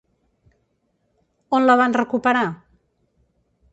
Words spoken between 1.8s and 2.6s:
van recuperar?